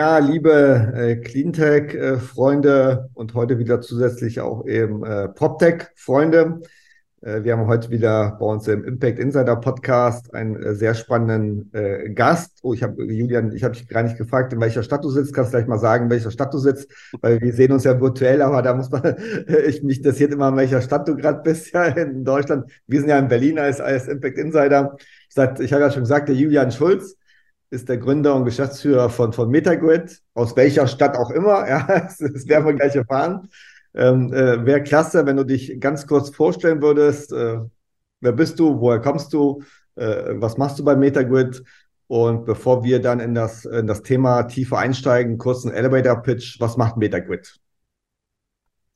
[0.00, 6.62] Ja, liebe äh, Cleantech-Freunde und heute wieder zusätzlich auch eben äh, PropTech-Freunde.
[7.20, 11.70] Äh, wir haben heute wieder bei uns im Impact Insider Podcast einen äh, sehr spannenden
[11.74, 12.60] äh, Gast.
[12.62, 15.34] Oh, ich habe Julian, ich habe dich gar nicht gefragt, in welcher Stadt du sitzt.
[15.34, 16.90] Kannst du gleich mal sagen, in welcher Stadt du sitzt,
[17.20, 19.02] weil wir sehen uns ja virtuell, aber da muss man,
[19.66, 22.72] ich mich interessiert immer, in welcher Stadt du gerade bist, ja, in Deutschland.
[22.86, 24.96] Wir sind ja in Berlin als, als Impact Insider.
[25.28, 27.18] Ich, ich habe ja schon gesagt, der Julian Schulz
[27.70, 31.64] ist der Gründer und Geschäftsführer von, von Metagrid, aus welcher Stadt auch immer.
[31.68, 33.48] Ja, das werden wir gleich erfahren.
[33.94, 37.32] Ähm, äh, Wäre klasse, wenn du dich ganz kurz vorstellen würdest.
[37.32, 37.60] Äh,
[38.20, 38.80] wer bist du?
[38.80, 39.62] Woher kommst du?
[39.96, 41.62] Äh, was machst du bei Metagrid?
[42.08, 46.60] Und bevor wir dann in das, in das Thema tiefer einsteigen, kurzen Elevator-Pitch.
[46.60, 47.60] Was macht Metagrid?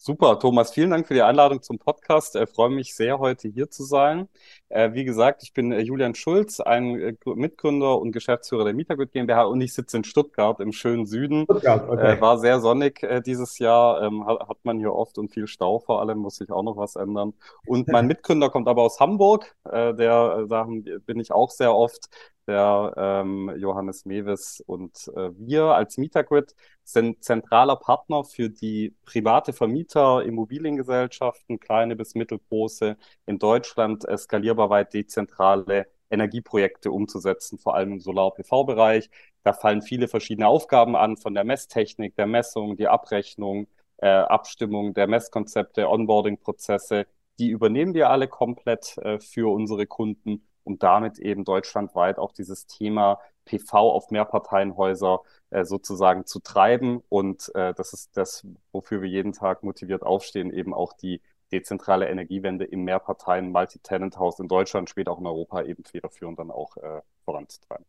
[0.06, 2.34] Super, Thomas, vielen Dank für die Einladung zum Podcast.
[2.34, 4.28] Ich äh, freue mich sehr, heute hier zu sein.
[4.75, 9.12] Äh, wie gesagt, ich bin äh, Julian Schulz, ein äh, Mitgründer und Geschäftsführer der Mietergut
[9.12, 11.44] GmbH und ich sitze in Stuttgart im schönen Süden.
[11.44, 12.20] Stuttgart, okay.
[12.20, 16.19] War sehr sonnig dieses Jahr, ähm, hat, man hier oft und viel Stau vor allem,
[16.19, 17.34] muss sich auch noch was ändern.
[17.67, 20.69] Und mein Mitgründer kommt aber aus Hamburg, der, da
[21.06, 22.08] bin ich auch sehr oft
[22.47, 29.55] der ähm, Johannes Mewes und äh, wir als Mietergrid sind zentraler Partner für die private
[29.55, 38.01] Vermieter, Immobiliengesellschaften, kleine bis mittelgroße in Deutschland skalierbar weit dezentrale Energieprojekte umzusetzen, vor allem im
[38.01, 39.11] Solar-PV-Bereich.
[39.43, 43.67] Da fallen viele verschiedene Aufgaben an, von der Messtechnik, der Messung, die Abrechnung,
[43.98, 47.07] äh, Abstimmung der Messkonzepte, Onboarding-Prozesse.
[47.39, 52.67] Die übernehmen wir alle komplett äh, für unsere Kunden und damit eben deutschlandweit auch dieses
[52.67, 55.20] Thema PV auf Mehrparteienhäuser
[55.51, 57.03] äh, sozusagen zu treiben.
[57.08, 61.20] Und äh, das ist das, wofür wir jeden Tag motiviert aufstehen, eben auch die
[61.55, 66.77] dezentrale Energiewende im Mehrparteien Multi-Tenant-Haus in Deutschland, später auch in Europa eben federführend dann auch
[66.77, 67.87] äh, voranzutreiben.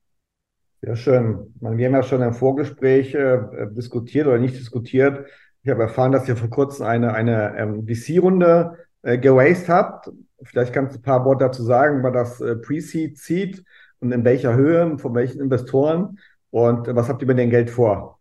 [0.81, 1.53] Sehr schön.
[1.59, 3.39] Wir haben ja schon im Vorgespräch äh,
[3.71, 5.25] diskutiert oder nicht diskutiert.
[5.63, 10.11] Ich habe erfahren, dass ihr vor kurzem eine, eine ähm, VC-Runde äh, geraced habt.
[10.43, 13.63] Vielleicht kannst du ein paar Worte dazu sagen, war das äh, Pre-Seed, Seed
[13.99, 16.19] und in welcher Höhe, von welchen Investoren
[16.51, 18.14] und was habt ihr mit dem Geld vor?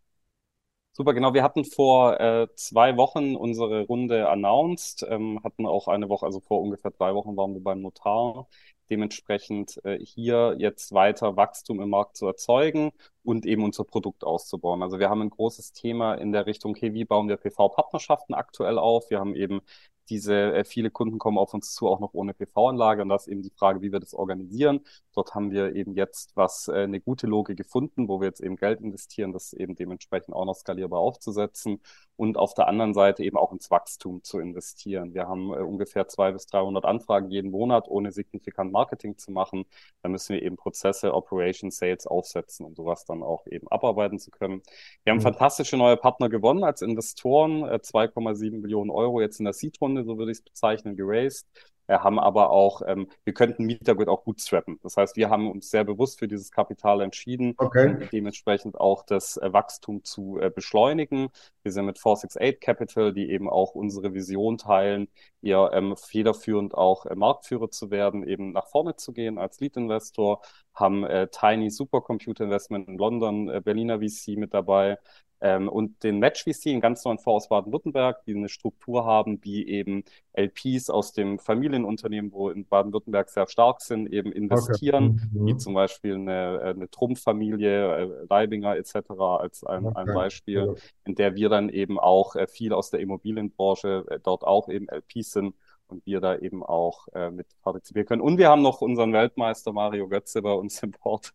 [0.96, 1.34] Super, genau.
[1.34, 6.38] Wir hatten vor äh, zwei Wochen unsere Runde announced, ähm, hatten auch eine Woche, also
[6.38, 8.46] vor ungefähr drei Wochen waren wir beim Notar.
[8.90, 12.92] Dementsprechend äh, hier jetzt weiter Wachstum im Markt zu erzeugen
[13.24, 14.82] und eben unser Produkt auszubauen.
[14.84, 18.78] Also wir haben ein großes Thema in der Richtung, okay, wie bauen wir PV-Partnerschaften aktuell
[18.78, 19.10] auf?
[19.10, 19.62] Wir haben eben
[20.08, 23.02] diese äh, viele Kunden kommen auf uns zu, auch noch ohne PV-Anlage.
[23.02, 24.80] Und das ist eben die Frage, wie wir das organisieren.
[25.14, 28.56] Dort haben wir eben jetzt was äh, eine gute Logik gefunden, wo wir jetzt eben
[28.56, 31.80] Geld investieren, das eben dementsprechend auch noch skalierbar aufzusetzen
[32.16, 35.14] und auf der anderen Seite eben auch ins Wachstum zu investieren.
[35.14, 39.64] Wir haben äh, ungefähr zwei bis 300 Anfragen jeden Monat, ohne signifikant Marketing zu machen.
[40.02, 44.30] Da müssen wir eben Prozesse, Operation, Sales aufsetzen, um sowas dann auch eben abarbeiten zu
[44.30, 44.62] können.
[45.04, 45.22] Wir haben mhm.
[45.22, 50.18] fantastische neue Partner gewonnen als Investoren, äh, 2,7 Millionen Euro jetzt in der Seed-Runde, so
[50.18, 51.46] würde ich es bezeichnen, geraced.
[51.86, 54.78] Wir haben aber auch, ähm, wir könnten Mietergut auch bootstrappen.
[54.82, 57.88] Das heißt, wir haben uns sehr bewusst für dieses Kapital entschieden, okay.
[57.88, 61.28] um dementsprechend auch das äh, Wachstum zu äh, beschleunigen.
[61.62, 65.08] Wir sind mit 468 Capital, die eben auch unsere Vision teilen,
[65.42, 70.40] eher ähm, federführend auch äh, Marktführer zu werden, eben nach vorne zu gehen als Lead-Investor,
[70.74, 74.98] haben äh, Tiny Supercomputer Investment in London, äh, Berliner VC mit dabei,
[75.44, 79.44] ähm, und den Match VC, einen ganz neuen Fonds aus Baden-Württemberg, die eine Struktur haben,
[79.44, 85.38] wie eben LPs aus dem Familienunternehmen, wo in Baden-Württemberg sehr stark sind, eben investieren, okay.
[85.38, 85.46] mhm.
[85.46, 89.10] wie zum Beispiel eine, eine Trumpf-Familie, äh, Leibinger etc.
[89.20, 89.98] als ein, okay.
[89.98, 94.44] ein Beispiel, in der wir dann eben auch äh, viel aus der Immobilienbranche äh, dort
[94.44, 95.54] auch eben LPs sind
[95.88, 98.22] und wir da eben auch äh, mit partizipieren können.
[98.22, 101.34] Und wir haben noch unseren Weltmeister Mario Götze bei uns im Port,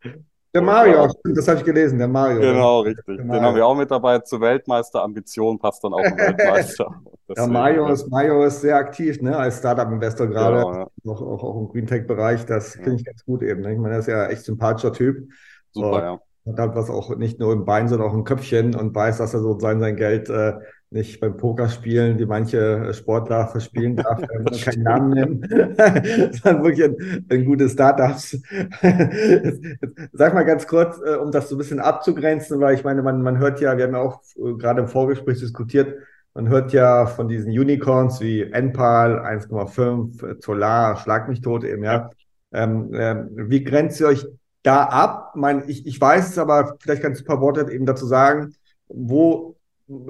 [0.53, 2.41] der Mario, das habe ich gelesen, der Mario.
[2.41, 3.05] Genau, richtig.
[3.05, 4.19] Den haben wir auch mit dabei.
[4.19, 7.01] Zur Weltmeister-Ambition passt dann auch ein Weltmeister.
[7.37, 10.87] ja, Mario ist, Mario ist sehr aktiv, ne, als Startup-Investor gerade, genau, ja.
[11.11, 12.45] auch, auch, auch, im Green Tech-Bereich.
[12.45, 13.61] Das finde ich ganz gut eben.
[13.61, 13.73] Ne?
[13.73, 15.29] Ich meine, er ist ja echt sympathischer Typ.
[15.71, 16.19] Super, und ja.
[16.53, 19.33] Hat halt was auch nicht nur im Bein, sondern auch im Köpfchen und weiß, dass
[19.35, 20.53] er so sein, sein Geld äh,
[20.91, 25.41] nicht beim Pokerspielen, wie manche Sportler verspielen darf, wenn man keinen Namen nennen,
[26.33, 28.41] sondern wirklich ein, ein gutes Startups.
[30.13, 33.21] Sag mal ganz kurz, äh, um das so ein bisschen abzugrenzen, weil ich meine, man,
[33.21, 35.95] man hört ja, wir haben ja auch äh, gerade im Vorgespräch diskutiert,
[36.33, 42.09] man hört ja von diesen Unicorns wie Enpal 1,5, Solar, Schlag mich tot eben, ja.
[42.51, 44.25] Ähm, äh, wie grenzt ihr euch
[44.63, 45.33] da ab?
[45.35, 48.07] Ich, meine, ich, ich weiß es, aber vielleicht kannst du ein paar Worte eben dazu
[48.07, 48.55] sagen,
[48.87, 49.55] wo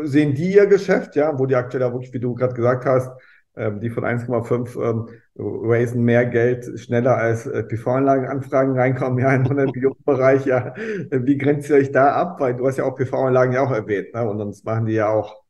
[0.04, 3.12] sehen die ihr Geschäft, ja, wo die aktuell wirklich, wie du gerade gesagt hast,
[3.56, 9.44] ähm, die von 1,5 ähm, raisen mehr Geld schneller als äh, PV-Anlagenanfragen reinkommen, ja, in
[9.44, 10.74] den Biobereich, ja.
[10.76, 12.40] Wie grenzt ihr euch da ab?
[12.40, 14.30] Weil du hast ja auch PV-Anlagen ja auch erwähnt, ne?
[14.30, 15.44] Und sonst machen die ja auch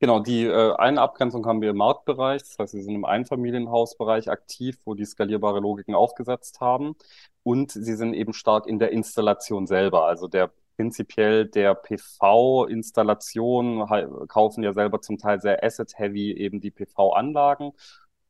[0.00, 4.30] Genau, die äh, eine Abgrenzung haben wir im Marktbereich, das heißt, wir sind im Einfamilienhausbereich
[4.30, 6.94] aktiv, wo die skalierbare Logiken aufgesetzt haben.
[7.42, 10.04] Und sie sind eben stark in der Installation selber.
[10.06, 13.86] Also der prinzipiell der PV-Installation
[14.28, 17.72] kaufen ja selber zum Teil sehr asset-heavy eben die PV-Anlagen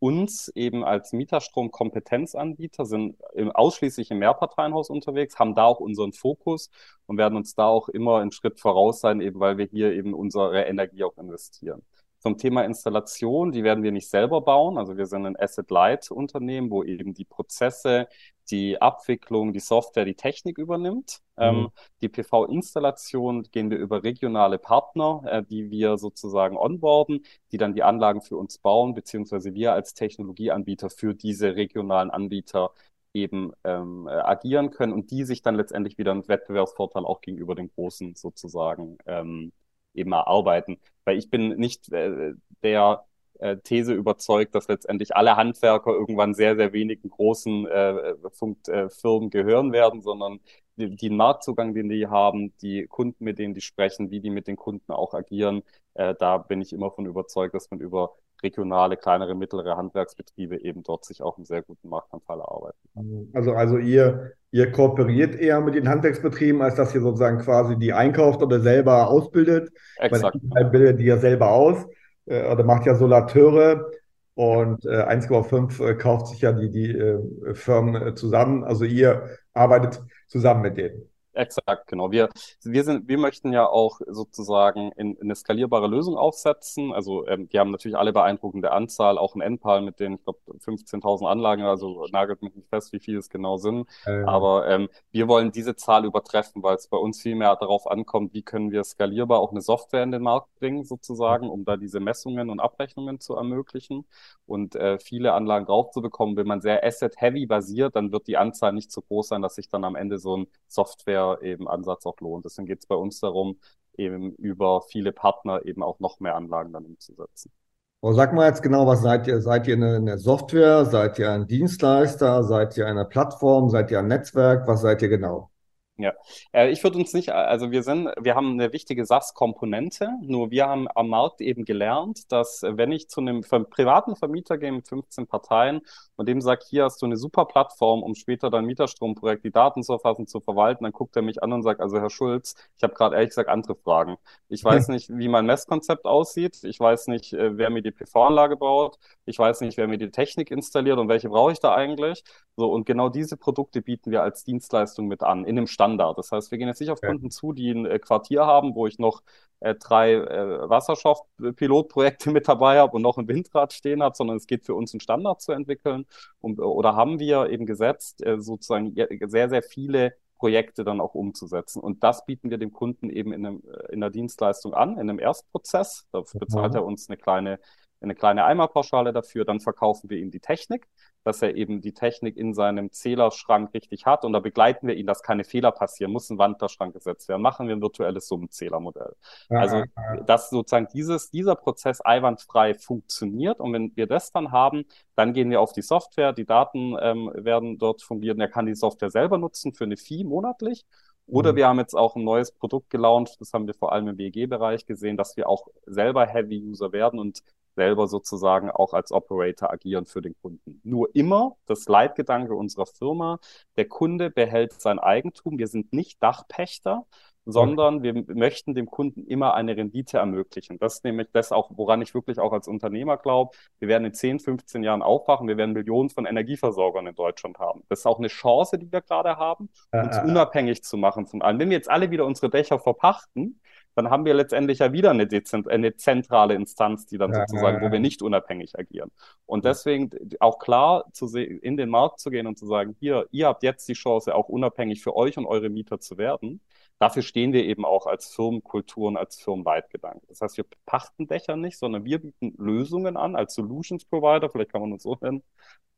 [0.00, 3.16] uns eben als Mieterstrom-Kompetenzanbieter sind
[3.54, 6.70] ausschließlich im Mehrparteienhaus unterwegs, haben da auch unseren Fokus
[7.06, 10.14] und werden uns da auch immer einen Schritt voraus sein, eben weil wir hier eben
[10.14, 11.82] unsere Energie auch investieren.
[12.20, 14.76] Zum Thema Installation, die werden wir nicht selber bauen.
[14.76, 18.08] Also wir sind ein Asset-Light-Unternehmen, wo eben die Prozesse,
[18.50, 21.20] die Abwicklung, die Software, die Technik übernimmt.
[21.36, 21.42] Mhm.
[21.42, 21.68] Ähm,
[22.00, 27.84] die PV-Installation gehen wir über regionale Partner, äh, die wir sozusagen onboarden, die dann die
[27.84, 32.72] Anlagen für uns bauen, beziehungsweise wir als Technologieanbieter für diese regionalen Anbieter
[33.14, 37.54] eben ähm, äh, agieren können und die sich dann letztendlich wieder einen Wettbewerbsvorteil auch gegenüber
[37.54, 39.52] den Großen sozusagen ähm,
[39.94, 40.78] eben erarbeiten.
[41.04, 43.04] Weil ich bin nicht äh, der
[43.38, 48.88] äh, These überzeugt, dass letztendlich alle Handwerker irgendwann sehr, sehr wenigen großen äh, Funk, äh,
[48.90, 50.40] Firmen gehören werden, sondern
[50.76, 54.46] die, den Marktzugang, den die haben, die Kunden, mit denen die sprechen, wie die mit
[54.46, 55.62] den Kunden auch agieren,
[55.94, 60.82] äh, da bin ich immer von überzeugt, dass man über regionale, kleinere, mittlere Handwerksbetriebe eben
[60.82, 65.74] dort sich auch einen sehr guten Marktanteil erarbeiten Also, also ihr, ihr kooperiert eher mit
[65.74, 69.70] den Handwerksbetrieben, als dass ihr sozusagen quasi die einkauft oder selber ausbildet.
[69.96, 70.38] Exakt.
[70.42, 71.86] Weil bildet die ja selber aus
[72.26, 73.90] äh, oder macht ja Solateure
[74.34, 78.62] und äh, 1,5 äh, kauft sich ja die, die äh, Firmen äh, zusammen.
[78.62, 81.08] Also ihr arbeitet zusammen mit denen.
[81.38, 82.10] Exakt, genau.
[82.10, 82.30] Wir,
[82.64, 86.92] wir, sind, wir möchten ja auch sozusagen in, in eine skalierbare Lösung aufsetzen.
[86.92, 90.40] Also ähm, die haben natürlich alle beeindruckende Anzahl, auch ein Endpal mit den, ich glaube,
[90.58, 93.88] 15.000 Anlagen, also nagelt mich nicht fest, wie viel es genau sind.
[94.04, 94.28] Ähm.
[94.28, 98.34] Aber ähm, wir wollen diese Zahl übertreffen, weil es bei uns viel mehr darauf ankommt,
[98.34, 102.00] wie können wir skalierbar auch eine Software in den Markt bringen, sozusagen, um da diese
[102.00, 104.06] Messungen und Abrechnungen zu ermöglichen
[104.44, 106.36] und äh, viele Anlagen drauf zu bekommen.
[106.36, 109.68] Wenn man sehr asset-heavy basiert, dann wird die Anzahl nicht so groß sein, dass sich
[109.68, 112.44] dann am Ende so ein Software eben Ansatz auch lohnt.
[112.44, 113.58] Deswegen geht es bei uns darum,
[113.96, 117.52] eben über viele Partner eben auch noch mehr Anlagen dann umzusetzen.
[118.00, 119.40] Oh, sag mal jetzt genau, was seid ihr?
[119.40, 120.84] Seid ihr eine, eine, Software?
[120.84, 122.44] Seid ihr ein Dienstleister?
[122.44, 123.70] Seid ihr eine Plattform?
[123.70, 124.68] Seid ihr ein Netzwerk?
[124.68, 125.50] Was seid ihr genau?
[125.96, 126.12] Ja,
[126.52, 130.66] äh, ich würde uns nicht, also wir sind, wir haben eine wichtige SaaS-Komponente, nur wir
[130.68, 135.26] haben am Markt eben gelernt, dass wenn ich zu einem privaten Vermieter gehe mit 15
[135.26, 135.80] Parteien
[136.18, 139.82] und dem sage, hier hast du eine super Plattform, um später dein Mieterstromprojekt, die Daten
[139.82, 142.82] zu erfassen, zu verwalten, dann guckt er mich an und sagt, also Herr Schulz, ich
[142.82, 144.18] habe gerade ehrlich gesagt andere Fragen.
[144.48, 148.56] Ich weiß nicht, wie mein Messkonzept aussieht, ich weiß nicht, äh, wer mir die PV-Anlage
[148.56, 152.22] baut, ich weiß nicht, wer mir die Technik installiert und welche brauche ich da eigentlich.
[152.56, 156.18] So, und genau diese Produkte bieten wir als Dienstleistung mit an, in dem Stand Standard.
[156.18, 157.08] Das heißt, wir gehen jetzt nicht auf ja.
[157.08, 159.22] Kunden zu, die ein äh, Quartier haben, wo ich noch
[159.60, 164.46] äh, drei äh, Wasserstoffpilotprojekte mit dabei habe und noch ein Windrad stehen habe, sondern es
[164.46, 166.06] geht für uns, einen Standard zu entwickeln.
[166.40, 171.80] Und, oder haben wir eben gesetzt, äh, sozusagen sehr, sehr viele Projekte dann auch umzusetzen.
[171.80, 175.10] Und das bieten wir dem Kunden eben in, einem, äh, in der Dienstleistung an, in
[175.10, 176.06] einem Erstprozess.
[176.12, 177.58] Da bezahlt er uns eine kleine
[178.00, 180.86] eine kleine Eimerpauschale dafür, dann verkaufen wir ihm die Technik,
[181.28, 184.24] dass er eben die Technik in seinem Zählerschrank richtig hat.
[184.24, 186.30] Und da begleiten wir ihn, dass keine Fehler passieren, muss.
[186.30, 189.14] Ein Wanderschrank gesetzt werden, machen wir ein virtuelles Summenzählermodell.
[189.50, 189.84] Ja, also,
[190.24, 193.60] dass sozusagen dieses, dieser Prozess einwandfrei funktioniert.
[193.60, 197.30] Und wenn wir das dann haben, dann gehen wir auf die Software, die Daten ähm,
[197.34, 200.86] werden dort fungieren, er kann die Software selber nutzen für eine Fee monatlich.
[201.26, 201.56] Oder mhm.
[201.56, 204.86] wir haben jetzt auch ein neues Produkt gelauncht, das haben wir vor allem im WG-Bereich
[204.86, 207.20] gesehen, dass wir auch selber Heavy-User werden.
[207.20, 207.42] Und
[207.78, 210.80] selber sozusagen auch als Operator agieren für den Kunden.
[210.82, 213.38] Nur immer das Leitgedanke unserer Firma,
[213.76, 215.58] der Kunde behält sein Eigentum.
[215.58, 217.06] Wir sind nicht Dachpächter,
[217.50, 220.80] sondern wir möchten dem Kunden immer eine Rendite ermöglichen.
[220.80, 223.56] Das ist nämlich das auch, woran ich wirklich auch als Unternehmer glaube.
[223.78, 225.46] Wir werden in 10, 15 Jahren aufwachen.
[225.46, 227.84] Wir werden Millionen von Energieversorgern in Deutschland haben.
[227.88, 231.60] Das ist auch eine Chance, die wir gerade haben, uns unabhängig zu machen von allen.
[231.60, 233.60] Wenn wir jetzt alle wieder unsere Dächer verpachten,
[233.98, 235.28] dann haben wir letztendlich ja wieder eine,
[235.66, 239.10] eine zentrale Instanz, die dann sozusagen, wo wir nicht unabhängig agieren.
[239.44, 243.48] Und deswegen auch klar zu in den Markt zu gehen und zu sagen, hier, ihr
[243.48, 246.60] habt jetzt die Chance, auch unabhängig für euch und eure Mieter zu werden.
[247.00, 250.24] Dafür stehen wir eben auch als Firmenkultur und als Firmenweitgedanke.
[250.28, 254.70] Das heißt, wir pachten Dächer nicht, sondern wir bieten Lösungen an als Solutions Provider, vielleicht
[254.70, 255.42] kann man uns so nennen,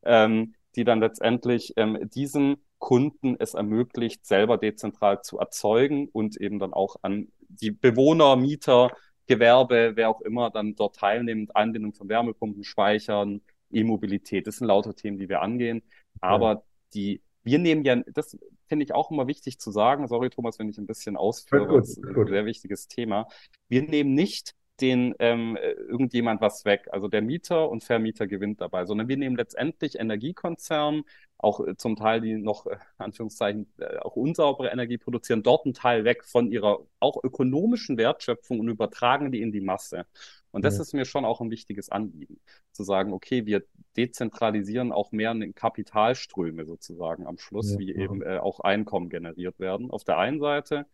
[0.04, 6.58] ähm, die dann letztendlich ähm, diesen Kunden es ermöglicht, selber dezentral zu erzeugen und eben
[6.58, 8.90] dann auch an die Bewohner, Mieter
[9.26, 14.46] Gewerbe, wer auch immer dann dort teilnimmt, Anbindung von Wärmepumpen, Speichern, E-Mobilität.
[14.48, 15.82] Das sind lauter Themen, die wir angehen.
[16.20, 16.62] Aber ja.
[16.94, 20.08] die, wir nehmen ja, das finde ich auch immer wichtig zu sagen.
[20.08, 23.28] Sorry, Thomas, wenn ich ein bisschen ausführe, gut, das ist ein sehr wichtiges Thema.
[23.68, 26.88] Wir nehmen nicht den ähm, irgendjemand was weg.
[26.90, 31.04] Also der Mieter und Vermieter gewinnt dabei, sondern wir nehmen letztendlich Energiekonzernen,
[31.42, 35.74] auch äh, zum Teil, die noch, äh, Anführungszeichen, äh, auch unsaubere Energie produzieren, dort einen
[35.74, 40.06] Teil weg von ihrer auch ökonomischen Wertschöpfung und übertragen die in die Masse.
[40.50, 40.82] Und das ja.
[40.82, 42.40] ist mir schon auch ein wichtiges Anliegen,
[42.72, 43.64] zu sagen, okay, wir
[43.96, 47.78] dezentralisieren auch mehr in Kapitalströme sozusagen am Schluss, ja.
[47.78, 49.90] wie eben äh, auch Einkommen generiert werden.
[49.90, 50.86] Auf der einen Seite,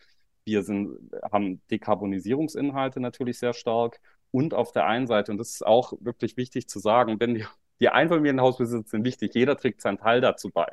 [0.44, 4.00] wir sind, haben Dekarbonisierungsinhalte natürlich sehr stark
[4.30, 7.44] und auf der einen Seite, und das ist auch wirklich wichtig zu sagen, wenn die,
[7.80, 10.66] die Einfamilienhausbesitzer sind wichtig, jeder trägt seinen Teil dazu bei.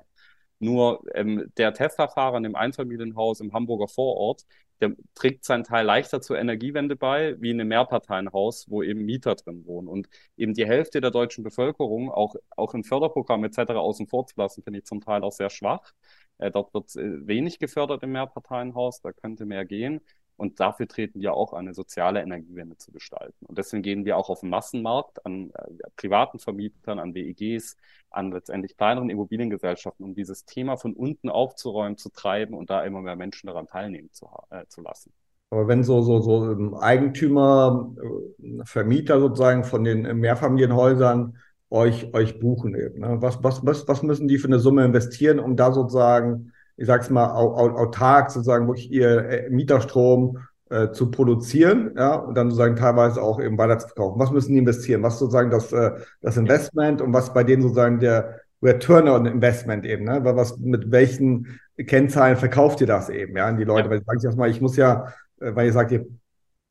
[0.59, 4.45] Nur ähm, der Tesla-Fahrer in dem Einfamilienhaus im Hamburger Vorort,
[4.81, 9.35] der trägt seinen Teil leichter zur Energiewende bei, wie in einem Mehrparteienhaus, wo eben Mieter
[9.35, 9.87] drin wohnen.
[9.87, 10.07] Und
[10.37, 13.71] eben die Hälfte der deutschen Bevölkerung, auch, auch in Förderprogrammen etc.
[13.73, 15.93] außen vor zu lassen, finde ich zum Teil auch sehr schwach.
[16.37, 20.01] Äh, dort wird äh, wenig gefördert im Mehrparteienhaus, da könnte mehr gehen.
[20.35, 23.45] Und dafür treten wir auch eine soziale Energiewende zu gestalten.
[23.45, 27.77] Und deswegen gehen wir auch auf den Massenmarkt an äh, privaten Vermietern, an WEGs,
[28.09, 33.01] an letztendlich kleineren Immobiliengesellschaften, um dieses Thema von unten aufzuräumen, zu treiben und da immer
[33.01, 35.11] mehr Menschen daran teilnehmen zu, äh, zu lassen.
[35.49, 41.37] Aber wenn so, so, so Eigentümer, äh, Vermieter sozusagen von den Mehrfamilienhäusern
[41.69, 43.21] euch, euch buchen eben, ne?
[43.21, 47.09] was, was, was, was müssen die für eine Summe investieren, um da sozusagen ich sag's
[47.09, 50.39] mal, autark sozusagen wirklich ihr äh, Mieterstrom
[50.73, 54.19] äh, zu produzieren, ja, und dann sozusagen teilweise auch eben weiter zu verkaufen.
[54.19, 55.03] Was müssen die investieren?
[55.03, 59.85] Was sozusagen das, äh, das Investment und was bei denen sozusagen der Return on Investment
[59.85, 60.21] eben, ne?
[60.23, 63.83] Was, mit welchen Kennzahlen verkauft ihr das eben, ja, an die Leute?
[63.83, 63.89] Ja.
[63.91, 66.07] Weil ich sage erstmal, ich muss ja, äh, weil ihr sagt, ihr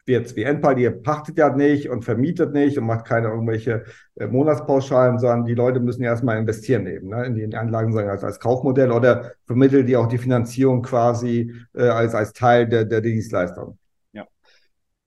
[0.06, 3.85] jetzt wie Endpal, ihr pachtet ja nicht und vermietet nicht und macht keine irgendwelche
[4.16, 8.11] äh, Monatspauschalen, sondern die Leute müssen ja erstmal investieren eben, ne, in die Anlagen sagen,
[8.11, 12.85] als, als Kaufmodell oder vermittelt die auch die Finanzierung quasi äh, als, als Teil der,
[12.85, 13.78] der Dienstleistung.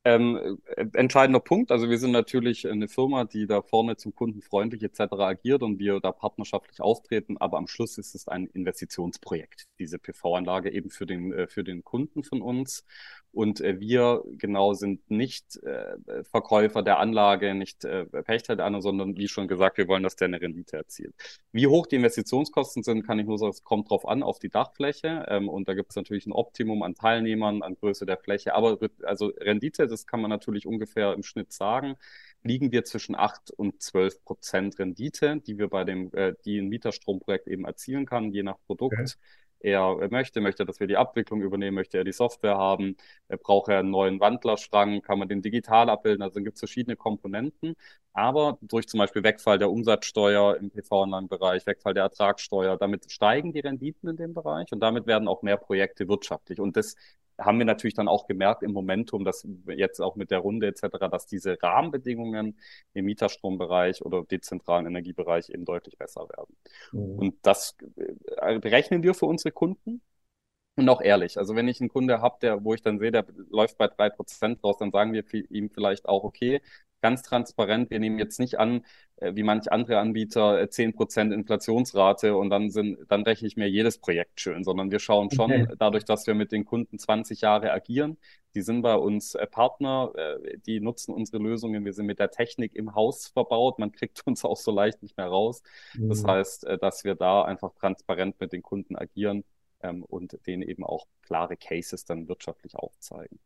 [0.07, 4.43] Ähm, äh, entscheidender Punkt, also wir sind natürlich eine Firma, die da vorne zum Kunden
[4.43, 5.13] freundlich etc.
[5.13, 10.71] agiert und wir da partnerschaftlich auftreten, aber am Schluss ist es ein Investitionsprojekt, diese PV-Anlage
[10.71, 12.85] eben für den, äh, für den Kunden von uns.
[13.35, 18.83] Und äh, wir genau sind nicht äh, Verkäufer der Anlage, nicht äh, Pächter der Anlage,
[18.83, 21.13] sondern wie schon gesagt, wir wollen, dass der eine Rendite erzielt.
[21.51, 24.49] Wie hoch die Investitionskosten sind, kann ich nur sagen, es kommt drauf an, auf die
[24.49, 25.25] Dachfläche.
[25.27, 28.55] Ähm, und da gibt es natürlich ein Optimum an Teilnehmern, an Größe der Fläche.
[28.55, 31.95] Aber also Rendite, das kann man natürlich ungefähr im Schnitt sagen,
[32.43, 36.67] liegen wir zwischen 8 und 12 Prozent Rendite, die wir bei dem, äh, die ein
[36.67, 38.93] Mieterstromprojekt eben erzielen kann, je nach Produkt.
[38.93, 39.13] Okay.
[39.59, 42.97] Er möchte, möchte, dass wir die Abwicklung übernehmen, möchte er die Software haben,
[43.41, 47.73] braucht er einen neuen Wandlerstrang, kann man den digital abbilden, also gibt es verschiedene Komponenten,
[48.13, 53.61] aber durch zum Beispiel Wegfall der Umsatzsteuer im PV-Anlagenbereich, Wegfall der Ertragssteuer, damit steigen die
[53.61, 56.59] Renditen in dem Bereich und damit werden auch mehr Projekte wirtschaftlich.
[56.59, 56.95] Und das
[57.37, 61.09] haben wir natürlich dann auch gemerkt im Momentum, dass jetzt auch mit der Runde etc.,
[61.11, 62.57] dass diese Rahmenbedingungen
[62.93, 66.55] im Mieterstrombereich oder dezentralen Energiebereich eben deutlich besser werden.
[66.91, 67.19] Mhm.
[67.19, 67.75] Und das
[68.37, 70.01] äh, berechnen wir für unsere Kunden.
[70.77, 73.25] Und auch ehrlich, also wenn ich einen Kunde habe, der, wo ich dann sehe, der
[73.49, 76.61] läuft bei drei Prozent raus, dann sagen wir ihm vielleicht auch, okay,
[77.05, 77.91] ganz transparent.
[77.91, 78.83] Wir nehmen jetzt nicht an,
[79.17, 83.57] äh, wie manche andere Anbieter, äh, zehn Prozent Inflationsrate und dann sind, dann rechne ich
[83.57, 85.67] mir jedes Projekt schön, sondern wir schauen schon okay.
[85.77, 88.17] dadurch, dass wir mit den Kunden 20 Jahre agieren.
[88.55, 90.13] Die sind bei uns äh, Partner,
[90.65, 91.85] die nutzen unsere Lösungen.
[91.85, 93.77] Wir sind mit der Technik im Haus verbaut.
[93.77, 95.61] Man kriegt uns auch so leicht nicht mehr raus.
[95.93, 96.09] Mhm.
[96.09, 99.43] Das heißt, dass wir da einfach transparent mit den Kunden agieren
[99.81, 103.37] ähm, und denen eben auch klare Cases dann wirtschaftlich aufzeigen.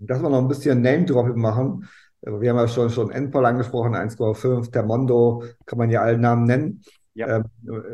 [0.00, 1.88] Lass mal noch ein bisschen Name-Dropping machen.
[2.22, 6.82] Wir haben ja schon, schon Endpol angesprochen, 1,5, Termondo, kann man ja alle Namen nennen.
[7.14, 7.36] Ja.
[7.36, 7.44] Ähm,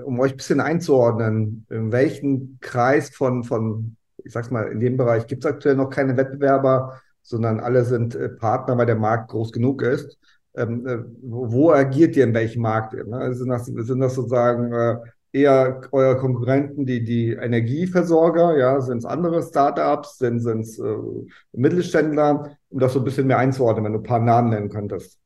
[0.05, 4.97] um euch ein bisschen einzuordnen, in welchem Kreis von, von, ich sag's mal, in dem
[4.97, 9.31] Bereich gibt es aktuell noch keine Wettbewerber, sondern alle sind äh, Partner, weil der Markt
[9.31, 10.19] groß genug ist.
[10.55, 12.95] Ähm, äh, wo, wo, agiert ihr in welchem Markt?
[12.95, 13.35] Ne?
[13.35, 14.97] Sind, das, sind das sozusagen äh,
[15.33, 20.97] eher eure Konkurrenten, die, die Energieversorger, ja, sind es andere Startups, sind es äh,
[21.53, 25.19] Mittelständler, um das so ein bisschen mehr einzuordnen, wenn du ein paar Namen nennen könntest.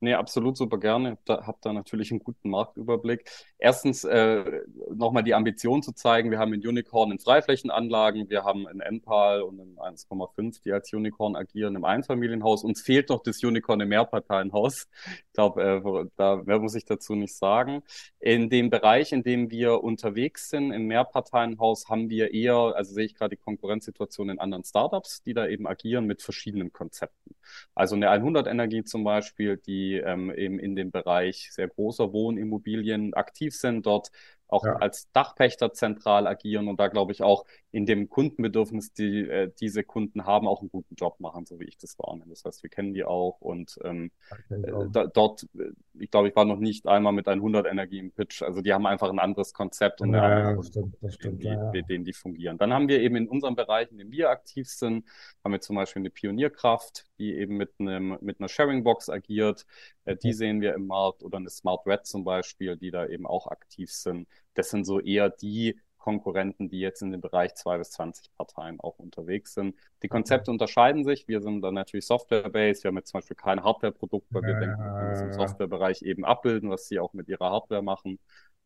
[0.00, 1.12] Nee, absolut super gerne.
[1.12, 3.30] Hab da, hab da natürlich einen guten Marktüberblick.
[3.58, 4.60] Erstens äh,
[4.94, 9.40] nochmal die Ambition zu zeigen, wir haben in Unicorn in Freiflächenanlagen, wir haben in NPAL
[9.40, 12.62] und in 1,5, die als Unicorn agieren im Einfamilienhaus.
[12.62, 14.86] Uns fehlt noch das Unicorn im Mehrparteienhaus.
[15.28, 17.82] Ich glaube, äh, da mehr muss ich dazu nicht sagen.
[18.20, 23.06] In dem Bereich, in dem wir unterwegs sind, im Mehrparteienhaus, haben wir eher, also sehe
[23.06, 27.34] ich gerade die Konkurrenzsituation in anderen Startups, die da eben agieren mit verschiedenen Konzepten.
[27.74, 32.12] Also eine 100 Energie zum Beispiel, die die ähm, eben in dem Bereich sehr großer
[32.12, 34.10] Wohnimmobilien aktiv sind, dort
[34.48, 34.76] auch ja.
[34.76, 39.84] als Dachpächter zentral agieren und da glaube ich auch in dem Kundenbedürfnis, die äh, diese
[39.84, 42.30] Kunden haben, auch einen guten Job machen, so wie ich das wahrnehme.
[42.30, 44.10] Das heißt, wir kennen die auch und ähm,
[44.48, 48.12] äh, da, dort, äh, ich glaube, ich war noch nicht einmal mit 100 Energie im
[48.12, 48.42] Pitch.
[48.42, 52.56] Also die haben einfach ein anderes Konzept und ja, die, ja, mit denen die fungieren.
[52.56, 55.04] Dann haben wir eben in unserem Bereich, in dem wir aktiv sind,
[55.44, 59.66] haben wir zum Beispiel eine Pionierkraft, die eben mit einem mit einer Sharing Box agiert.
[60.06, 63.26] Äh, die sehen wir im Markt oder eine Smart Red zum Beispiel, die da eben
[63.26, 64.26] auch aktiv sind.
[64.56, 68.78] Das sind so eher die Konkurrenten, die jetzt in dem Bereich zwei bis 20 Parteien
[68.78, 69.74] auch unterwegs sind.
[70.04, 71.26] Die Konzepte unterscheiden sich.
[71.26, 72.84] Wir sind dann natürlich Software-based.
[72.84, 75.32] Wir haben jetzt zum Beispiel kein Hardware-Produkt, weil wir ja, denken, wir können das im
[75.32, 78.20] Software-Bereich eben abbilden, was sie auch mit ihrer Hardware machen.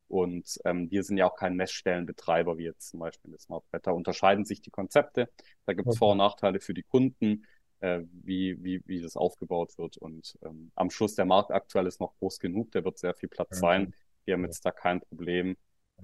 [0.06, 3.92] Und ähm, wir sind ja auch kein Messstellenbetreiber, wie jetzt zum Beispiel das Smart Da
[3.92, 5.30] unterscheiden sich die Konzepte.
[5.64, 5.98] Da gibt es okay.
[5.98, 7.46] Vor- und Nachteile für die Kunden,
[7.78, 9.96] äh, wie, wie, wie das aufgebaut wird.
[9.96, 13.30] Und ähm, am Schluss der Markt aktuell ist noch groß genug, der wird sehr viel
[13.30, 13.60] Platz ja.
[13.60, 13.94] sein.
[14.26, 15.56] Wir haben jetzt da kein Problem,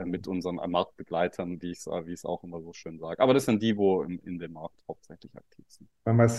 [0.04, 3.20] mit unseren Marktbegleitern, wie ich es auch immer so schön sage.
[3.20, 5.88] Aber das sind die, wo in, in dem Markt hauptsächlich aktiv sind.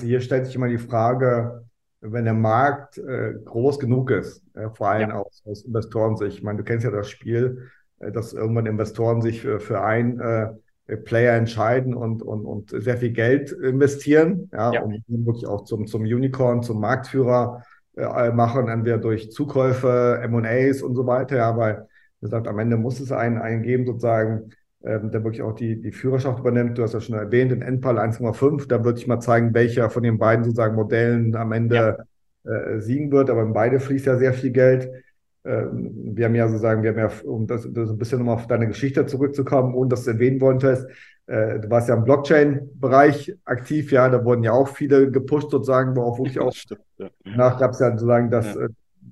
[0.01, 1.65] Hier stellt sich immer die Frage,
[2.01, 5.15] wenn der Markt äh, groß genug ist, äh, vor allem ja.
[5.15, 6.37] aus, aus Investorensicht.
[6.37, 10.19] Ich meine, du kennst ja das Spiel, äh, dass irgendwann Investoren sich für, für ein
[10.19, 14.81] äh, Player entscheiden und, und, und sehr viel Geld investieren, ja, ja.
[14.81, 17.63] um wirklich auch zum, zum Unicorn, zum Marktführer
[17.97, 21.86] äh, machen, entweder durch Zukäufe, M&As und so weiter, ja, weil
[22.21, 24.51] gesagt, am Ende muss es einen, einen geben, sozusagen,
[24.83, 26.77] ähm, der wirklich auch die, die Führerschaft übernimmt.
[26.77, 30.03] Du hast ja schon erwähnt, den Endpal 1,5, da würde ich mal zeigen, welcher von
[30.03, 32.05] den beiden sozusagen Modellen am Ende
[32.43, 32.51] ja.
[32.51, 33.29] äh, siegen wird.
[33.29, 34.89] Aber in beide fließt ja sehr viel Geld.
[35.45, 38.47] Ähm, wir haben ja sozusagen, wir haben ja, um das, das ein bisschen nochmal auf
[38.47, 40.87] deine Geschichte zurückzukommen, ohne dass du erwähnen wolltest,
[41.27, 45.95] äh, du warst ja im Blockchain-Bereich aktiv, ja, da wurden ja auch viele gepusht sozusagen,
[45.95, 47.09] wo auch wirklich auch Stimmt, ja.
[47.25, 48.67] nach gab es ja sozusagen das ja.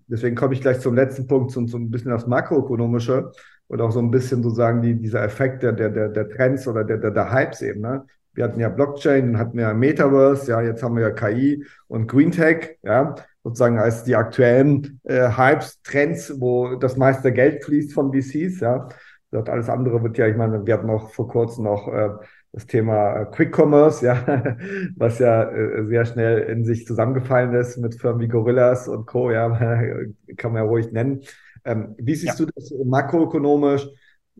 [0.07, 3.31] Deswegen komme ich gleich zum letzten Punkt, so ein bisschen das Makroökonomische
[3.67, 6.83] und auch so ein bisschen sozusagen die, dieser Effekt der, der, der, der Trends oder
[6.83, 7.81] der, der, der Hypes eben.
[7.81, 8.05] Ne?
[8.33, 12.07] Wir hatten ja Blockchain, dann hatten wir Metaverse, ja, jetzt haben wir ja KI und
[12.07, 17.93] Green Tech, ja, sozusagen als die aktuellen äh, Hypes, Trends, wo das meiste Geld fließt
[17.93, 18.89] von VCs, ja.
[19.31, 22.09] Das alles andere wird ja, ich meine, wir hatten auch vor kurzem noch äh,
[22.55, 24.57] das Thema äh, Quick Commerce, ja,
[24.95, 29.29] was ja äh, sehr schnell in sich zusammengefallen ist mit Firmen wie Gorillas und Co.,
[29.29, 29.49] ja,
[30.37, 31.21] kann man ja ruhig nennen.
[31.65, 32.45] Ähm, wie siehst ja.
[32.45, 33.89] du das makroökonomisch?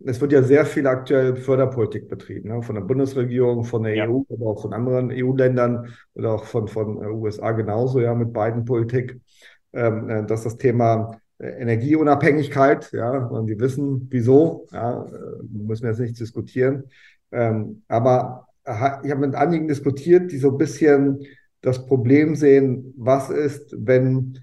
[0.05, 2.61] Es wird ja sehr viel aktuell Förderpolitik betrieben, ne?
[2.61, 4.07] von der Bundesregierung, von der ja.
[4.07, 8.63] EU, aber auch von anderen EU-Ländern oder auch von, von USA genauso, ja, mit beiden
[8.63, 9.19] Politik,
[9.73, 15.05] ähm, äh, dass das Thema Energieunabhängigkeit, ja, und die wissen, wieso, ja,
[15.51, 16.85] müssen wir jetzt nicht diskutieren,
[17.35, 21.23] ähm, aber ich habe mit Anliegen diskutiert, die so ein bisschen
[21.61, 24.39] das Problem sehen, was ist, wenn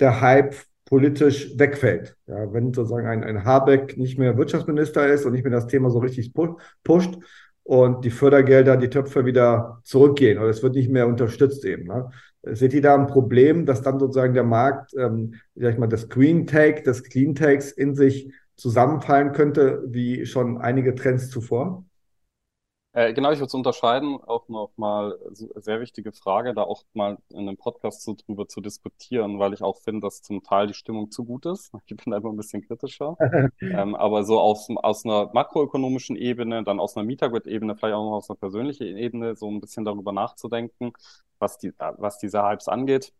[0.00, 0.54] der Hype
[0.84, 2.16] politisch wegfällt.
[2.26, 5.90] Ja, wenn sozusagen ein, ein Habeck nicht mehr Wirtschaftsminister ist und nicht mehr das Thema
[5.90, 7.14] so richtig pusht
[7.62, 11.84] und die Fördergelder, die Töpfe wieder zurückgehen oder es wird nicht mehr unterstützt eben.
[11.84, 12.10] Ne?
[12.42, 16.08] Seht ihr da ein Problem, dass dann sozusagen der Markt, ähm, sag ich mal, das
[16.08, 21.84] Green Take, das Clean Takes in sich zusammenfallen könnte, wie schon einige Trends zuvor?
[22.96, 27.18] Äh, genau, ich würde es unterscheiden, auch noch mal sehr wichtige Frage, da auch mal
[27.30, 30.74] in einem Podcast so drüber zu diskutieren, weil ich auch finde, dass zum Teil die
[30.74, 31.72] Stimmung zu gut ist.
[31.86, 33.16] Ich bin da immer ein bisschen kritischer.
[33.60, 38.16] ähm, aber so aus, aus einer makroökonomischen Ebene, dann aus einer Metagrid-Ebene, vielleicht auch noch
[38.18, 40.92] aus einer persönlichen Ebene, so ein bisschen darüber nachzudenken,
[41.40, 43.12] was, die, was diese Hypes angeht.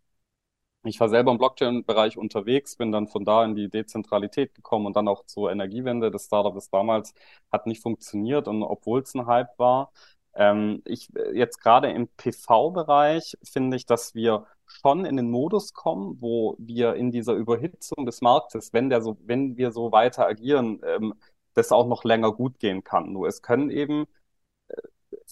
[0.87, 4.97] Ich war selber im Blockchain-Bereich unterwegs, bin dann von da in die Dezentralität gekommen und
[4.97, 6.11] dann auch zur Energiewende.
[6.11, 7.15] Das Startup ist damals,
[7.51, 9.93] hat nicht funktioniert und obwohl es ein Hype war.
[10.35, 16.21] Ähm, ich jetzt gerade im PV-Bereich finde ich, dass wir schon in den Modus kommen,
[16.21, 20.81] wo wir in dieser Überhitzung des Marktes, wenn der so, wenn wir so weiter agieren,
[20.85, 21.15] ähm,
[21.55, 23.13] das auch noch länger gut gehen kann.
[23.13, 24.07] Nur es können eben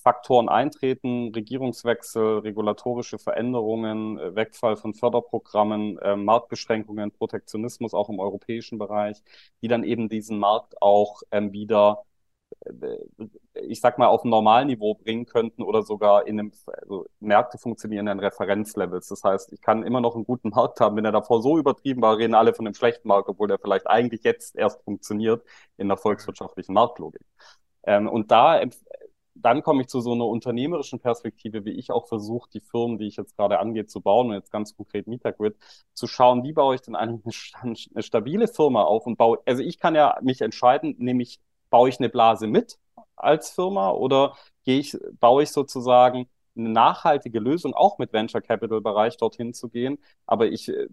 [0.02, 8.78] Faktoren eintreten, Regierungswechsel, regulatorische Veränderungen, äh, Wegfall von Förderprogrammen, äh, Marktbeschränkungen, Protektionismus auch im europäischen
[8.78, 9.22] Bereich,
[9.62, 12.04] die dann eben diesen Markt auch ähm, wieder
[13.54, 18.06] ich sag mal, auf ein Normalniveau bringen könnten oder sogar in einem, also Märkte funktionieren
[18.06, 19.08] in Referenzlevels.
[19.08, 20.96] Das heißt, ich kann immer noch einen guten Markt haben.
[20.96, 23.86] Wenn er davor so übertrieben war, reden alle von einem schlechten Markt, obwohl der vielleicht
[23.88, 25.44] eigentlich jetzt erst funktioniert
[25.76, 27.22] in der volkswirtschaftlichen Marktlogik.
[27.84, 28.62] Ähm, und da
[29.34, 33.06] dann komme ich zu so einer unternehmerischen Perspektive, wie ich auch versuche, die Firmen, die
[33.06, 35.56] ich jetzt gerade angehe, zu bauen und jetzt ganz konkret Metagrid,
[35.94, 39.62] zu schauen, wie baue ich denn eigentlich eine, eine stabile Firma auf und baue, also
[39.62, 41.40] ich kann ja mich entscheiden, nämlich
[41.70, 42.78] baue ich eine Blase mit
[43.16, 48.80] als Firma oder gehe ich, baue ich sozusagen eine nachhaltige Lösung, auch mit Venture Capital
[48.80, 50.88] Bereich dorthin zu gehen, aber ich äh,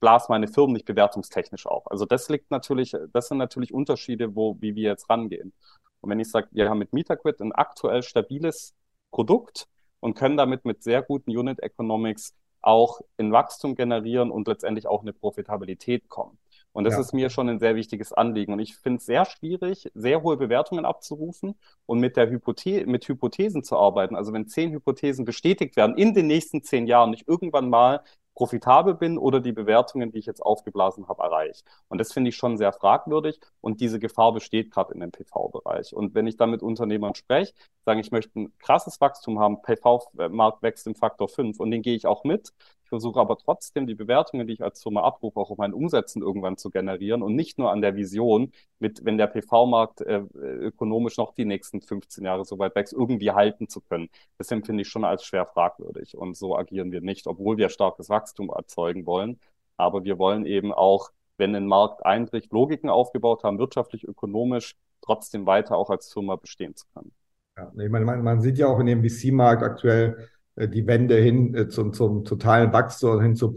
[0.00, 1.90] blase meine Firmen nicht bewertungstechnisch auf.
[1.90, 5.52] Also das liegt natürlich, das sind natürlich Unterschiede, wo, wie wir jetzt rangehen.
[6.00, 8.74] Und wenn ich sage, wir haben mit MetaQuid ein aktuell stabiles
[9.10, 9.66] Produkt
[10.00, 15.02] und können damit mit sehr guten Unit Economics auch in Wachstum generieren und letztendlich auch
[15.02, 16.38] eine Profitabilität kommen.
[16.72, 17.00] Und das ja.
[17.00, 18.52] ist mir schon ein sehr wichtiges Anliegen.
[18.52, 21.56] Und ich finde es sehr schwierig, sehr hohe Bewertungen abzurufen
[21.86, 24.14] und mit der Hypothe mit Hypothesen zu arbeiten.
[24.14, 28.02] Also wenn zehn Hypothesen bestätigt werden in den nächsten zehn Jahren, nicht irgendwann mal
[28.38, 31.64] profitabel bin oder die Bewertungen, die ich jetzt aufgeblasen habe, erreiche.
[31.88, 35.92] Und das finde ich schon sehr fragwürdig und diese Gefahr besteht gerade in dem PV-Bereich.
[35.92, 37.52] Und wenn ich dann mit Unternehmern spreche,
[37.84, 41.96] sagen, ich möchte ein krasses Wachstum haben, PV-Markt wächst im Faktor 5 und den gehe
[41.96, 42.52] ich auch mit,
[42.88, 46.22] ich versuche aber trotzdem die Bewertungen, die ich als Firma abrufe, auch auf meinen Umsätzen
[46.22, 51.18] irgendwann zu generieren und nicht nur an der Vision, mit, wenn der PV-Markt äh, ökonomisch
[51.18, 54.08] noch die nächsten 15 Jahre so weit wächst, irgendwie halten zu können.
[54.38, 56.16] Das empfinde ich schon als schwer fragwürdig.
[56.16, 59.38] Und so agieren wir nicht, obwohl wir starkes Wachstum erzeugen wollen.
[59.76, 65.44] Aber wir wollen eben auch, wenn ein Markt einbricht, Logiken aufgebaut haben, wirtschaftlich, ökonomisch, trotzdem
[65.44, 67.12] weiter auch als Firma bestehen zu können.
[67.54, 70.30] Ja, ich meine, man, man sieht ja auch in dem VC-Markt aktuell,
[70.66, 73.54] die Wende hin äh, zum, zum totalen Wachstum, hin zur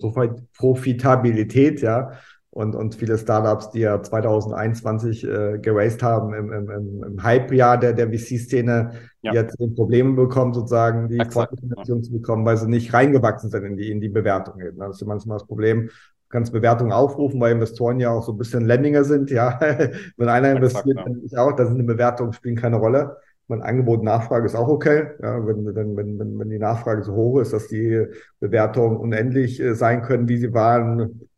[0.54, 2.12] Profitabilität, ja.
[2.54, 7.94] Und, und viele Startups, die ja 2021 äh, geraced haben im, im, im Hype-Jahr der,
[7.94, 9.34] der VC-Szene, ja.
[9.34, 13.90] jetzt Probleme bekommen, sozusagen die Vorfinanzierung zu bekommen, weil sie nicht reingewachsen sind in die,
[13.90, 14.78] in die Bewertungen.
[14.78, 15.88] Das ist manchmal das Problem.
[15.88, 15.94] Du
[16.28, 19.58] kannst Bewertungen aufrufen, weil Investoren ja auch so ein bisschen Lemminger sind, ja.
[20.18, 23.16] Wenn einer investiert, dann ich auch, da sind die Bewertungen spielen keine Rolle
[23.52, 25.08] mein Angebot Nachfrage ist auch okay.
[25.22, 28.06] Ja, wenn, wenn, wenn, wenn die Nachfrage so hoch ist, dass die
[28.40, 31.30] Bewertungen unendlich äh, sein können, wie sie waren,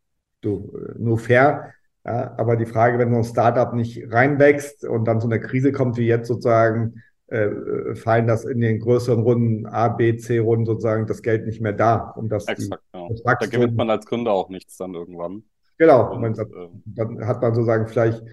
[0.42, 1.74] du, äh, nur fair.
[2.06, 5.72] Ja, aber die Frage, wenn so ein Startup nicht reinwächst und dann so eine Krise
[5.72, 10.38] kommt wie jetzt sozusagen, äh, äh fallen das in den größeren Runden, A, B, C
[10.38, 12.14] Runden sozusagen das Geld nicht mehr da.
[12.16, 15.44] Um das Exakt, die, das da gewinnt man als Gründer auch nichts dann irgendwann.
[15.80, 18.24] Genau, und, dann, äh, dann hat man sozusagen vielleicht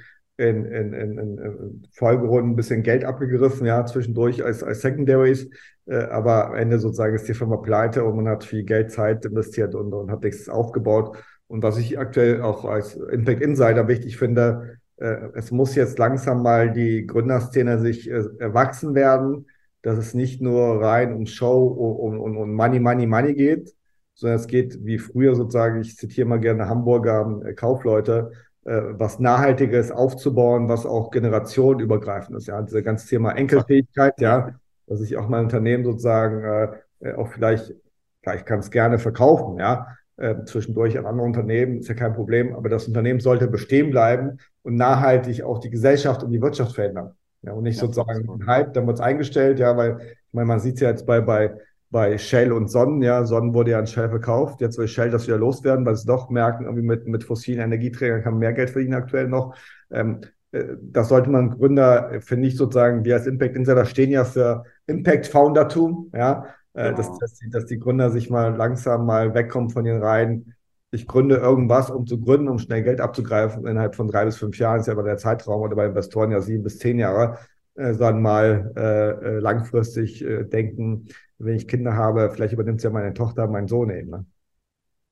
[0.40, 5.48] in, in, in, in Folgerunden ein bisschen Geld abgegriffen, ja, zwischendurch als, als Secondaries.
[5.86, 9.24] Äh, aber am Ende sozusagen ist die Firma pleite und man hat viel Geld, Zeit
[9.24, 11.16] investiert und, und hat nichts aufgebaut.
[11.46, 16.42] Und was ich aktuell auch als Impact Insider wichtig finde, äh, es muss jetzt langsam
[16.42, 19.46] mal die Gründerszene sich äh, erwachsen werden,
[19.82, 23.74] dass es nicht nur rein um Show, um, um, um Money, Money, Money geht,
[24.14, 28.36] sondern es geht wie früher sozusagen, ich zitiere mal gerne Hamburger äh, Kaufleute, äh,
[28.70, 32.46] was Nachhaltiges aufzubauen, was auch generationenübergreifend ist.
[32.46, 34.54] Ja, diese ganze Thema Enkelfähigkeit, ja,
[34.86, 37.74] dass ich auch mein Unternehmen sozusagen äh, äh auch vielleicht,
[38.22, 42.54] vielleicht kann es gerne verkaufen, ja, äh, zwischendurch an andere Unternehmen, ist ja kein Problem,
[42.54, 47.14] aber das Unternehmen sollte bestehen bleiben und nachhaltig auch die Gesellschaft und die Wirtschaft verändern.
[47.42, 50.46] Ja, und nicht ja, sozusagen ein Hype, dann wird es eingestellt, ja, weil, ich meine,
[50.46, 51.54] man sieht es ja jetzt bei, bei
[51.90, 55.26] bei Shell und Sonnen, ja, Sonnen wurde ja an Shell verkauft, jetzt will Shell das
[55.26, 58.70] wieder loswerden, weil sie doch merken, irgendwie mit, mit fossilen Energieträgern kann man mehr Geld
[58.70, 59.56] verdienen aktuell noch.
[59.90, 60.20] Ähm,
[60.52, 64.64] äh, das sollte man Gründer, finde ich sozusagen, wir als Impact Insider stehen ja für
[64.86, 66.96] Impact Foundertum, ja, äh, genau.
[66.96, 70.54] dass, dass, die, dass die Gründer sich mal langsam mal wegkommen von den Reihen.
[70.92, 73.66] Ich gründe irgendwas, um zu gründen, um schnell Geld abzugreifen.
[73.66, 76.40] Innerhalb von drei bis fünf Jahren ist ja aber der Zeitraum oder bei Investoren ja
[76.40, 77.38] sieben bis zehn Jahre,
[77.74, 81.08] äh, sondern mal äh, äh langfristig äh, denken,
[81.40, 84.10] wenn ich Kinder habe, vielleicht übernimmt es ja meine Tochter, mein Sohn eben.
[84.10, 84.26] Ne?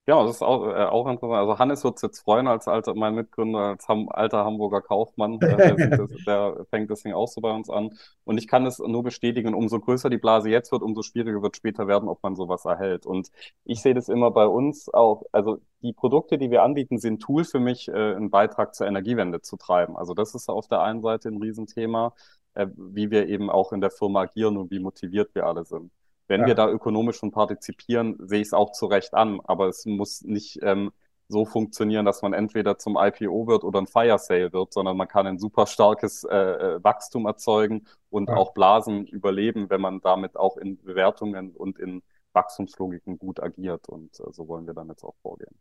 [0.08, 1.38] Ja, das ist auch, äh, auch interessant.
[1.38, 5.38] Also Hannes wird es jetzt freuen als alter, mein Mitgründer, als Ham, alter Hamburger Kaufmann.
[5.42, 7.90] Äh, der, der, fängt das Ding auch so bei uns an.
[8.24, 11.56] Und ich kann es nur bestätigen, umso größer die Blase jetzt wird, umso schwieriger wird
[11.56, 13.04] später werden, ob man sowas erhält.
[13.04, 13.28] Und
[13.64, 17.44] ich sehe das immer bei uns auch, also die Produkte, die wir anbieten, sind Tool
[17.44, 19.94] für mich, äh, einen Beitrag zur Energiewende zu treiben.
[19.98, 22.14] Also das ist auf der einen Seite ein Riesenthema,
[22.54, 25.92] äh, wie wir eben auch in der Firma agieren und wie motiviert wir alle sind.
[26.28, 26.46] Wenn ja.
[26.48, 30.22] wir da ökonomisch von partizipieren, sehe ich es auch zu Recht an, aber es muss
[30.22, 30.92] nicht ähm,
[31.28, 35.08] so funktionieren, dass man entweder zum IPO wird oder ein Fire Sale wird, sondern man
[35.08, 38.36] kann ein super starkes äh, äh, Wachstum erzeugen und ja.
[38.36, 43.88] auch Blasen überleben, wenn man damit auch in Bewertungen und in Wachstumslogiken gut agiert.
[43.88, 45.54] Und äh, so wollen wir dann jetzt auch vorgehen.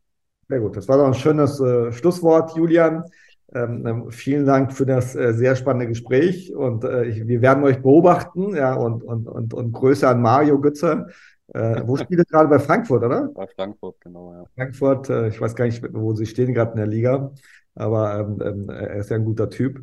[0.47, 0.77] Sehr gut.
[0.77, 3.03] Das war doch ein schönes äh, Schlusswort, Julian.
[3.53, 7.63] Ähm, ähm, vielen Dank für das äh, sehr spannende Gespräch und äh, ich, wir werden
[7.63, 11.07] euch beobachten ja, und, und, und, und Grüße an Mario Götze.
[11.53, 13.29] Äh, wo spielt er gerade bei Frankfurt, oder?
[13.33, 14.43] Bei Frankfurt, genau, ja.
[14.53, 17.31] Frankfurt, äh, ich weiß gar nicht, wo sie stehen gerade in der Liga,
[17.73, 19.79] aber ähm, ähm er ist ja ein guter Typ.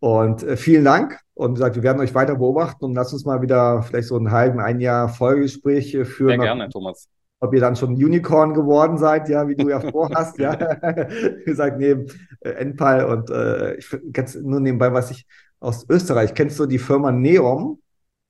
[0.00, 1.20] Und äh, vielen Dank.
[1.34, 4.16] Und wie gesagt, wir werden euch weiter beobachten und lasst uns mal wieder vielleicht so
[4.16, 6.28] einen halben, ein Jahr Folgegespräch führen.
[6.28, 7.08] Sehr gerne, Thomas
[7.44, 10.52] ob ihr dann schon Unicorn geworden seid, ja, wie du ja vorhast, ja.
[11.38, 12.06] Wie gesagt, neben
[12.40, 15.26] äh, Enpal und äh, ich kennst nur nebenbei, was ich
[15.60, 17.80] aus Österreich, kennst du die Firma Neom?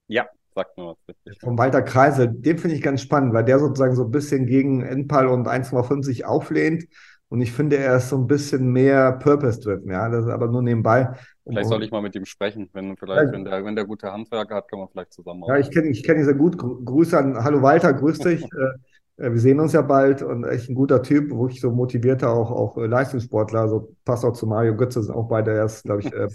[0.06, 0.96] Ja, sagt mir was.
[1.08, 1.40] Richtig.
[1.40, 4.82] Von Walter Kreisel, den finde ich ganz spannend, weil der sozusagen so ein bisschen gegen
[4.82, 6.84] Enpal und 1,50 auflehnt.
[7.28, 10.08] Und ich finde, er ist so ein bisschen mehr Purpose-driven, ja.
[10.08, 11.14] Das ist aber nur nebenbei.
[11.44, 14.12] Vielleicht soll ich mal mit ihm sprechen, wenn vielleicht, ja, wenn der, wenn der gute
[14.12, 15.42] Handwerker hat, können wir vielleicht zusammen.
[15.48, 16.56] Ja, ich kenne ich kenn ihn sehr gut.
[16.56, 18.44] Grüße an, hallo Walter, grüß dich.
[19.16, 22.50] Äh, wir sehen uns ja bald und echt ein guter Typ, wirklich so motivierter auch,
[22.50, 23.60] auch äh, Leistungssportler.
[23.60, 26.28] Also passt auch zu Mario Götze, sind auch beide erst, glaube ich, äh.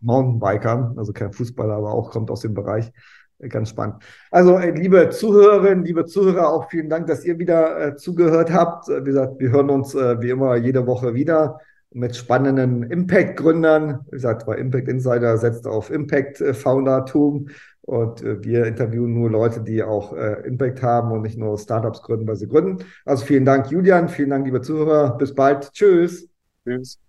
[0.00, 2.92] Mountainbiker, also kein Fußballer, aber auch kommt aus dem Bereich.
[3.48, 4.02] Ganz spannend.
[4.30, 8.88] Also, liebe Zuhörerinnen, liebe Zuhörer, auch vielen Dank, dass ihr wieder äh, zugehört habt.
[8.88, 11.58] Wie gesagt, wir hören uns äh, wie immer jede Woche wieder
[11.92, 14.00] mit spannenden Impact-Gründern.
[14.06, 17.48] Wie gesagt, bei Impact Insider setzt auf Impact-Founder-Tum.
[17.82, 22.02] Und äh, wir interviewen nur Leute, die auch äh, Impact haben und nicht nur Startups
[22.02, 22.84] gründen, weil sie gründen.
[23.04, 24.08] Also vielen Dank, Julian.
[24.08, 25.16] Vielen Dank, liebe Zuhörer.
[25.18, 25.72] Bis bald.
[25.72, 26.28] Tschüss.
[26.64, 27.00] Tschüss.